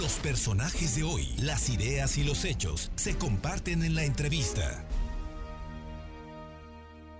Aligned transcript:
Los 0.00 0.18
personajes 0.20 0.96
de 0.96 1.02
hoy, 1.02 1.28
las 1.42 1.68
ideas 1.68 2.16
y 2.16 2.24
los 2.24 2.46
hechos 2.46 2.90
se 2.94 3.18
comparten 3.18 3.82
en 3.82 3.94
la 3.94 4.02
entrevista. 4.02 4.88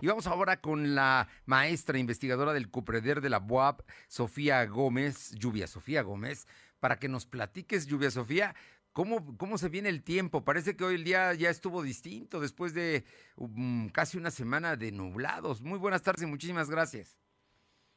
Y 0.00 0.06
vamos 0.06 0.26
ahora 0.26 0.58
con 0.58 0.94
la 0.94 1.28
maestra 1.44 1.98
investigadora 1.98 2.54
del 2.54 2.70
Cupreder 2.70 3.20
de 3.20 3.28
la 3.28 3.40
BUAP, 3.40 3.82
Sofía 4.08 4.64
Gómez, 4.64 5.32
Lluvia 5.32 5.66
Sofía 5.66 6.00
Gómez, 6.00 6.46
para 6.80 6.98
que 6.98 7.10
nos 7.10 7.26
platiques, 7.26 7.86
Lluvia 7.86 8.10
Sofía, 8.10 8.54
¿Cómo, 8.94 9.36
¿Cómo 9.36 9.58
se 9.58 9.68
viene 9.68 9.90
el 9.90 10.02
tiempo? 10.02 10.42
Parece 10.42 10.74
que 10.74 10.84
hoy 10.84 10.94
el 10.94 11.04
día 11.04 11.34
ya 11.34 11.50
estuvo 11.50 11.82
distinto 11.82 12.40
después 12.40 12.72
de 12.72 13.04
um, 13.36 13.90
casi 13.90 14.16
una 14.16 14.30
semana 14.30 14.76
de 14.76 14.92
nublados. 14.92 15.60
Muy 15.60 15.78
buenas 15.78 16.02
tardes 16.02 16.22
y 16.22 16.26
muchísimas 16.26 16.70
gracias. 16.70 17.21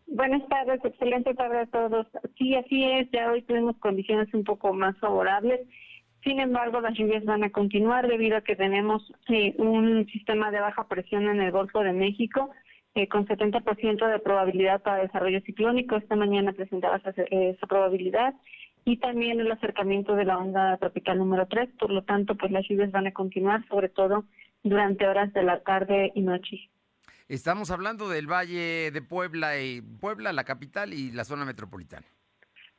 Buenas 0.07 0.47
tardes, 0.47 0.83
excelente 0.83 1.33
tarde 1.33 1.59
a 1.59 1.65
todos. 1.65 2.07
Sí, 2.37 2.55
así 2.55 2.83
es, 2.83 3.09
ya 3.11 3.31
hoy 3.31 3.41
tenemos 3.41 3.77
condiciones 3.77 4.31
un 4.33 4.43
poco 4.43 4.71
más 4.73 4.97
favorables. 4.99 5.61
Sin 6.23 6.39
embargo, 6.39 6.79
las 6.79 6.97
lluvias 6.97 7.25
van 7.25 7.43
a 7.43 7.51
continuar 7.51 8.07
debido 8.07 8.37
a 8.37 8.41
que 8.41 8.55
tenemos 8.55 9.11
eh, 9.29 9.55
un 9.57 10.05
sistema 10.07 10.51
de 10.51 10.59
baja 10.59 10.87
presión 10.87 11.27
en 11.27 11.41
el 11.41 11.51
Golfo 11.51 11.81
de 11.81 11.93
México 11.93 12.51
eh, 12.93 13.07
con 13.07 13.27
70% 13.27 14.07
de 14.07 14.19
probabilidad 14.19 14.81
para 14.81 15.03
desarrollo 15.03 15.41
ciclónico. 15.41 15.97
Esta 15.97 16.15
mañana 16.15 16.53
presentaba 16.53 16.97
esa, 16.97 17.11
esa 17.29 17.67
probabilidad 17.67 18.35
y 18.85 18.97
también 18.97 19.39
el 19.39 19.51
acercamiento 19.51 20.15
de 20.15 20.25
la 20.25 20.37
onda 20.37 20.77
tropical 20.77 21.17
número 21.17 21.47
3. 21.47 21.69
Por 21.79 21.91
lo 21.91 22.03
tanto, 22.03 22.35
pues 22.35 22.51
las 22.51 22.67
lluvias 22.67 22.91
van 22.91 23.07
a 23.07 23.11
continuar, 23.11 23.67
sobre 23.67 23.89
todo 23.89 24.23
durante 24.63 25.07
horas 25.07 25.33
de 25.33 25.43
la 25.43 25.61
tarde 25.61 26.11
y 26.15 26.21
noche. 26.21 26.69
Estamos 27.27 27.71
hablando 27.71 28.07
del 28.07 28.27
Valle 28.27 28.91
de 28.91 29.01
Puebla, 29.01 29.59
y 29.59 29.81
Puebla, 29.81 30.31
la 30.31 30.43
capital 30.43 30.93
y 30.93 31.11
la 31.11 31.23
zona 31.23 31.45
metropolitana. 31.45 32.05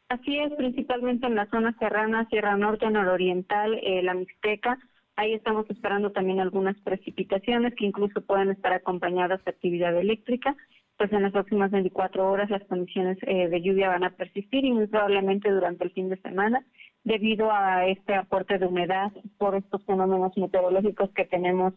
Así 0.08 0.38
es, 0.38 0.52
principalmente 0.54 1.26
en 1.26 1.34
la 1.34 1.50
zona 1.50 1.76
serrana, 1.78 2.28
Sierra 2.28 2.56
Norte, 2.56 2.88
Nororiental, 2.88 3.74
eh, 3.82 4.02
la 4.04 4.14
Mixteca. 4.14 4.78
Ahí 5.16 5.32
estamos 5.32 5.68
esperando 5.68 6.12
también 6.12 6.38
algunas 6.38 6.76
precipitaciones 6.82 7.74
que 7.74 7.86
incluso 7.86 8.20
pueden 8.20 8.50
estar 8.50 8.72
acompañadas 8.72 9.44
de 9.44 9.50
actividad 9.50 9.96
eléctrica 9.96 10.56
pues 10.96 11.12
en 11.12 11.22
las 11.22 11.32
próximas 11.32 11.70
24 11.70 12.30
horas 12.30 12.50
las 12.50 12.64
condiciones 12.64 13.18
eh, 13.22 13.48
de 13.48 13.60
lluvia 13.60 13.88
van 13.88 14.04
a 14.04 14.10
persistir 14.16 14.64
y 14.64 14.72
muy 14.72 14.86
probablemente 14.86 15.50
durante 15.50 15.84
el 15.84 15.90
fin 15.90 16.08
de 16.08 16.16
semana 16.22 16.64
debido 17.04 17.52
a 17.52 17.86
este 17.86 18.14
aporte 18.14 18.58
de 18.58 18.66
humedad 18.66 19.12
por 19.38 19.54
estos 19.54 19.84
fenómenos 19.84 20.36
meteorológicos 20.36 21.10
que 21.10 21.24
tenemos 21.24 21.74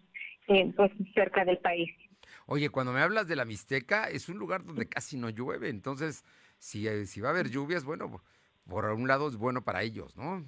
eh, 0.48 0.72
pues 0.76 0.92
cerca 1.14 1.46
del 1.46 1.58
país. 1.58 1.92
Oye, 2.52 2.70
cuando 2.70 2.92
me 2.92 3.02
hablas 3.02 3.28
de 3.28 3.36
la 3.36 3.46
Mixteca, 3.46 4.06
es 4.10 4.28
un 4.28 4.40
lugar 4.40 4.64
donde 4.64 4.90
casi 4.90 5.18
no 5.18 5.30
llueve, 5.30 5.70
entonces 5.70 6.26
si, 6.58 6.88
eh, 6.88 7.06
si 7.06 7.22
va 7.22 7.30
a 7.30 7.32
haber 7.32 7.52
lluvias, 7.52 7.84
bueno, 7.84 8.24
por 8.68 8.86
un 8.86 9.08
lado 9.08 9.28
es 9.28 9.38
bueno 9.38 9.64
para 9.64 9.84
ellos, 9.84 10.18
¿no? 10.18 10.44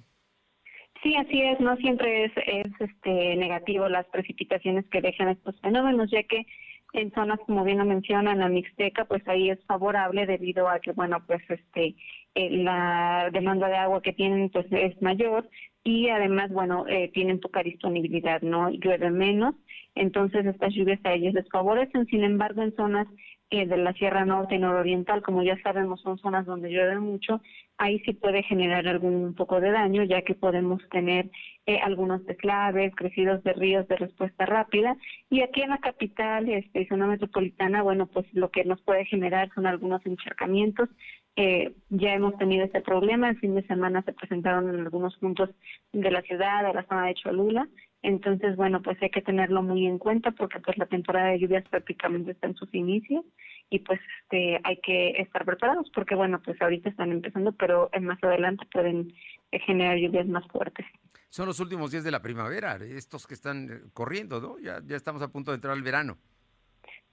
Sí, 1.00 1.14
así 1.14 1.40
es, 1.42 1.60
no 1.60 1.76
siempre 1.76 2.24
es, 2.24 2.32
es 2.44 2.72
este 2.80 3.36
negativo 3.36 3.88
las 3.88 4.04
precipitaciones 4.06 4.84
que 4.88 5.00
dejan 5.00 5.28
estos 5.28 5.60
fenómenos, 5.60 6.10
ya 6.10 6.24
que 6.24 6.44
en 6.92 7.12
zonas 7.12 7.38
como 7.46 7.64
bien 7.64 7.78
lo 7.78 7.84
mencionan 7.84 8.38
la 8.38 8.48
Mixteca 8.48 9.04
pues 9.04 9.26
ahí 9.26 9.50
es 9.50 9.58
favorable 9.66 10.26
debido 10.26 10.68
a 10.68 10.80
que 10.80 10.92
bueno 10.92 11.24
pues 11.26 11.42
este 11.48 11.94
eh, 12.34 12.50
la 12.50 13.30
demanda 13.32 13.68
de 13.68 13.76
agua 13.76 14.02
que 14.02 14.12
tienen 14.12 14.50
pues 14.50 14.66
es 14.70 15.00
mayor 15.02 15.48
y 15.84 16.08
además 16.08 16.50
bueno 16.50 16.86
eh, 16.88 17.10
tienen 17.12 17.40
poca 17.40 17.62
disponibilidad 17.62 18.42
no 18.42 18.70
llueve 18.70 19.10
menos 19.10 19.54
entonces 19.94 20.46
estas 20.46 20.74
lluvias 20.74 21.00
a 21.04 21.12
ellos 21.12 21.34
les 21.34 21.48
favorecen. 21.48 22.06
Sin 22.06 22.24
embargo 22.24 22.62
en 22.62 22.74
zonas 22.76 23.06
eh, 23.52 23.66
de 23.66 23.76
la 23.76 23.92
Sierra 23.92 24.24
Norte 24.24 24.56
y 24.56 24.58
Nororiental 24.58 25.22
como 25.22 25.42
ya 25.42 25.56
sabemos 25.62 26.00
son 26.00 26.18
zonas 26.18 26.46
donde 26.46 26.70
llueve 26.70 26.98
mucho 26.98 27.40
ahí 27.82 27.98
sí 28.00 28.12
puede 28.12 28.42
generar 28.44 28.86
algún 28.86 29.34
poco 29.34 29.60
de 29.60 29.70
daño, 29.70 30.04
ya 30.04 30.22
que 30.22 30.34
podemos 30.34 30.80
tener 30.90 31.30
eh, 31.66 31.78
algunos 31.78 32.24
deslaves, 32.26 32.94
crecidos 32.94 33.42
de 33.44 33.52
ríos 33.54 33.88
de 33.88 33.96
respuesta 33.96 34.46
rápida. 34.46 34.96
Y 35.30 35.42
aquí 35.42 35.62
en 35.62 35.70
la 35.70 35.78
capital, 35.78 36.48
este, 36.48 36.86
zona 36.88 37.06
metropolitana, 37.06 37.82
bueno, 37.82 38.06
pues 38.06 38.26
lo 38.32 38.50
que 38.50 38.64
nos 38.64 38.80
puede 38.82 39.04
generar 39.06 39.50
son 39.54 39.66
algunos 39.66 40.04
encharcamientos. 40.06 40.88
Eh, 41.36 41.74
ya 41.88 42.14
hemos 42.14 42.36
tenido 42.36 42.64
este 42.64 42.82
problema, 42.82 43.30
el 43.30 43.38
fin 43.38 43.54
de 43.54 43.66
semana 43.66 44.02
se 44.02 44.12
presentaron 44.12 44.68
en 44.68 44.80
algunos 44.80 45.16
puntos 45.16 45.50
de 45.92 46.10
la 46.10 46.20
ciudad, 46.22 46.66
de 46.66 46.74
la 46.74 46.86
zona 46.86 47.06
de 47.06 47.14
Cholula. 47.14 47.68
Entonces, 48.02 48.56
bueno, 48.56 48.82
pues 48.82 49.00
hay 49.00 49.10
que 49.10 49.22
tenerlo 49.22 49.62
muy 49.62 49.86
en 49.86 49.98
cuenta 49.98 50.32
porque 50.32 50.58
pues 50.60 50.76
la 50.76 50.86
temporada 50.86 51.30
de 51.30 51.38
lluvias 51.38 51.66
prácticamente 51.68 52.32
está 52.32 52.48
en 52.48 52.56
sus 52.56 52.72
inicios 52.74 53.24
y 53.70 53.78
pues 53.78 54.00
este, 54.22 54.60
hay 54.64 54.76
que 54.82 55.10
estar 55.22 55.44
preparados 55.46 55.90
porque 55.94 56.14
bueno 56.14 56.42
pues 56.42 56.60
ahorita 56.60 56.90
están 56.90 57.10
empezando 57.10 57.52
pero 57.52 57.90
más 58.02 58.22
adelante 58.22 58.66
pueden 58.70 59.14
eh, 59.50 59.58
generar 59.60 59.96
lluvias 59.96 60.26
más 60.26 60.46
fuertes. 60.48 60.84
Son 61.30 61.46
los 61.46 61.58
últimos 61.60 61.90
días 61.90 62.04
de 62.04 62.10
la 62.10 62.20
primavera 62.20 62.76
estos 62.76 63.26
que 63.26 63.32
están 63.32 63.70
eh, 63.70 63.80
corriendo 63.94 64.40
no 64.40 64.58
ya 64.58 64.82
ya 64.84 64.96
estamos 64.96 65.22
a 65.22 65.28
punto 65.28 65.52
de 65.52 65.54
entrar 65.54 65.72
al 65.72 65.82
verano 65.82 66.18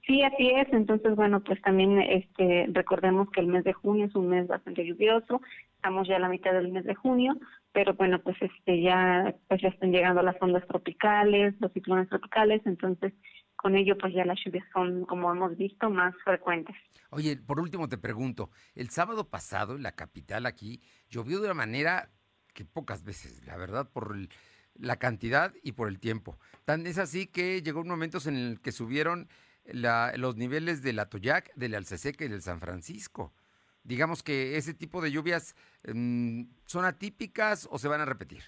sí 0.09 0.23
así 0.23 0.49
es 0.49 0.67
entonces 0.73 1.15
bueno 1.15 1.41
pues 1.43 1.61
también 1.61 2.01
este 2.01 2.67
recordemos 2.73 3.29
que 3.29 3.41
el 3.41 3.47
mes 3.47 3.63
de 3.63 3.73
junio 3.73 4.07
es 4.07 4.15
un 4.15 4.27
mes 4.29 4.47
bastante 4.47 4.83
lluvioso 4.83 5.39
estamos 5.75 6.07
ya 6.07 6.15
a 6.15 6.19
la 6.19 6.29
mitad 6.29 6.51
del 6.51 6.71
mes 6.71 6.83
de 6.85 6.95
junio 6.95 7.37
pero 7.71 7.93
bueno 7.93 8.19
pues 8.19 8.35
este 8.41 8.81
ya 8.81 9.35
pues 9.47 9.61
ya 9.61 9.69
están 9.69 9.91
llegando 9.91 10.23
las 10.23 10.35
ondas 10.41 10.65
tropicales 10.67 11.53
los 11.59 11.71
ciclones 11.73 12.09
tropicales 12.09 12.61
entonces 12.65 13.13
con 13.61 13.75
ello 13.75 13.97
pues 13.97 14.13
ya 14.13 14.25
las 14.25 14.39
lluvias 14.43 14.65
son, 14.71 15.05
como 15.05 15.31
hemos 15.31 15.57
visto, 15.57 15.89
más 15.89 16.15
frecuentes. 16.23 16.75
Oye, 17.09 17.35
por 17.35 17.59
último 17.59 17.89
te 17.89 17.97
pregunto, 17.97 18.51
el 18.73 18.89
sábado 18.89 19.29
pasado 19.29 19.75
en 19.75 19.83
la 19.83 19.91
capital 19.91 20.45
aquí 20.45 20.81
llovió 21.09 21.39
de 21.39 21.45
una 21.45 21.55
manera 21.55 22.09
que 22.53 22.63
pocas 22.63 23.03
veces, 23.03 23.45
la 23.45 23.57
verdad, 23.57 23.89
por 23.91 24.15
la 24.75 24.95
cantidad 24.95 25.53
y 25.61 25.73
por 25.73 25.89
el 25.89 25.99
tiempo. 25.99 26.39
Tan 26.63 26.87
es 26.87 26.97
así 26.97 27.27
que 27.27 27.61
llegó 27.61 27.81
un 27.81 27.89
momento 27.89 28.17
en 28.25 28.37
el 28.37 28.61
que 28.61 28.71
subieron 28.71 29.27
los 29.73 30.35
niveles 30.35 30.81
del 30.81 30.99
Atoyac, 30.99 31.53
del 31.55 31.75
Alceseca 31.75 32.25
y 32.25 32.29
del 32.29 32.41
San 32.41 32.59
Francisco. 32.59 33.33
Digamos 33.83 34.23
que 34.23 34.57
ese 34.57 34.73
tipo 34.73 35.01
de 35.01 35.11
lluvias 35.11 35.55
mm, 35.91 36.43
son 36.65 36.85
atípicas 36.85 37.67
o 37.71 37.77
se 37.77 37.87
van 37.87 38.01
a 38.01 38.05
repetir 38.05 38.43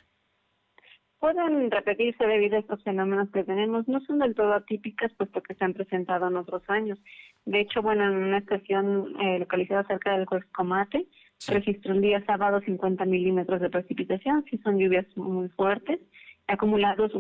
pueden 1.22 1.70
repetirse 1.70 2.26
debido 2.26 2.58
a 2.58 2.60
estos 2.60 2.84
fenómenos 2.84 3.30
que 3.30 3.44
tenemos. 3.44 3.88
No 3.88 4.02
son 4.02 4.20
del 4.20 4.34
todo 4.34 4.54
atípicas, 4.54 5.14
puesto 5.14 5.42
que 5.42 5.54
se 5.54 5.64
han 5.64 5.74
presentado 5.74 6.28
en 6.28 6.36
otros 6.36 6.64
años. 6.68 6.98
De 7.46 7.62
hecho, 7.62 7.84
bueno, 7.84 8.04
en 8.04 8.16
una 8.16 8.40
estación 8.40 9.16
eh, 9.22 9.38
localizada 9.38 9.86
cerca 9.86 10.18
del 10.18 10.28
Comate, 10.52 11.06
se 11.38 11.54
registró 11.54 11.94
el 11.94 12.02
día 12.02 12.26
sábado 12.26 12.60
50 12.62 13.06
milímetros 13.06 13.62
de 13.62 13.70
precipitación. 13.70 14.44
Sí 14.50 14.58
son 14.64 14.80
lluvias 14.80 15.06
muy 15.16 15.48
fuertes, 15.50 16.00
acumulados 16.52 17.12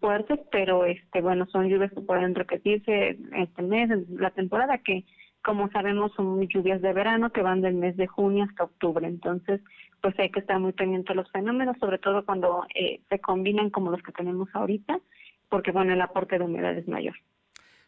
fuertes, 0.00 0.40
pero 0.50 0.84
este 0.84 1.20
bueno, 1.20 1.46
son 1.46 1.68
lluvias 1.68 1.92
que 1.92 2.00
pueden 2.00 2.34
repetirse 2.34 3.18
este 3.36 3.62
mes, 3.62 3.90
la 4.10 4.30
temporada 4.30 4.78
que 4.78 5.04
como 5.42 5.70
sabemos 5.70 6.12
son 6.14 6.46
lluvias 6.48 6.82
de 6.82 6.92
verano 6.92 7.30
que 7.30 7.42
van 7.42 7.60
del 7.60 7.74
mes 7.74 7.96
de 7.96 8.06
junio 8.06 8.44
hasta 8.44 8.64
octubre. 8.64 9.06
Entonces, 9.06 9.60
pues 10.00 10.18
hay 10.18 10.30
que 10.30 10.40
estar 10.40 10.58
muy 10.60 10.72
pendiente 10.72 11.12
de 11.12 11.16
los 11.16 11.30
fenómenos, 11.30 11.76
sobre 11.78 11.98
todo 11.98 12.24
cuando 12.24 12.64
eh, 12.74 13.00
se 13.08 13.18
combinan 13.20 13.70
como 13.70 13.90
los 13.90 14.02
que 14.02 14.12
tenemos 14.12 14.48
ahorita, 14.52 15.00
porque 15.48 15.72
bueno, 15.72 15.92
el 15.92 16.00
aporte 16.00 16.38
de 16.38 16.44
humedad 16.44 16.76
es 16.76 16.86
mayor. 16.88 17.14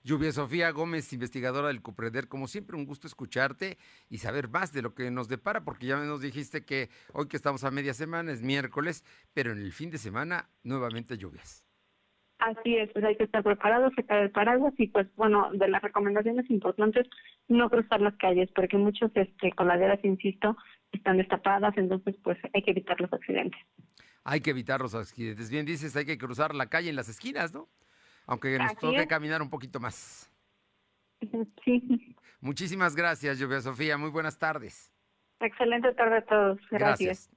Lluvia 0.03 0.33
Sofía 0.33 0.71
Gómez, 0.71 1.13
investigadora 1.13 1.69
del 1.69 1.83
CUPREDER, 1.83 2.27
como 2.27 2.49
siempre 2.49 2.77
un 2.77 2.87
gusto 2.87 3.07
escucharte 3.07 3.77
y 4.09 4.19
saber 4.19 4.49
más 4.49 4.73
de 4.73 4.81
lo 4.81 4.95
que 4.95 5.11
nos 5.11 5.29
depara, 5.29 5.63
porque 5.63 5.87
ya 5.87 5.97
nos 5.99 6.23
dijiste 6.23 6.65
que 6.65 6.89
hoy 7.13 7.29
que 7.29 7.37
estamos 7.37 7.65
a 7.65 7.71
media 7.71 7.93
semana 7.93 8.33
es 8.33 8.41
miércoles, 8.41 9.05
pero 9.35 9.53
en 9.53 9.59
el 9.59 9.73
fin 9.73 9.91
de 9.91 9.99
semana 9.99 10.49
nuevamente 10.63 11.19
lluvias. 11.19 11.67
Así 12.39 12.77
es, 12.77 12.91
pues 12.95 13.05
hay 13.05 13.17
que 13.17 13.25
estar 13.25 13.43
preparados, 13.43 13.93
sacar 13.95 14.23
el 14.23 14.31
paraguas 14.31 14.73
y 14.79 14.89
pues 14.89 15.07
bueno, 15.17 15.51
de 15.53 15.69
las 15.69 15.83
recomendaciones 15.83 16.49
importantes, 16.49 17.07
no 17.49 17.69
cruzar 17.69 18.01
las 18.01 18.17
calles, 18.17 18.49
porque 18.55 18.79
muchos 18.79 19.11
este, 19.15 19.53
coladeras, 19.53 20.03
insisto, 20.03 20.57
están 20.93 21.19
destapadas, 21.19 21.77
entonces 21.77 22.17
pues 22.25 22.39
hay 22.55 22.63
que 22.63 22.71
evitar 22.71 22.99
los 22.99 23.13
accidentes. 23.13 23.61
Hay 24.25 24.41
que 24.41 24.51
evitar 24.51 24.81
los 24.81 24.95
accidentes. 24.95 25.51
Bien 25.51 25.67
dices, 25.67 25.95
hay 25.97 26.07
que 26.07 26.17
cruzar 26.17 26.55
la 26.55 26.71
calle 26.71 26.89
en 26.89 26.97
las 26.97 27.11
esquinas, 27.11 27.53
¿no? 27.53 27.69
Aunque 28.31 28.57
nos 28.59 28.77
toque 28.77 29.09
caminar 29.09 29.43
un 29.43 29.51
poquito 29.51 29.81
más. 29.81 30.31
Sí. 31.67 32.17
Muchísimas 32.41 32.97
gracias, 32.97 33.39
Lluvia 33.39 33.61
Sofía. 33.61 33.99
Muy 33.99 34.09
buenas 34.09 34.39
tardes. 34.39 34.91
Excelente 35.39 35.93
tarde 35.93 36.17
a 36.17 36.25
todos. 36.25 36.59
gracias. 36.71 37.29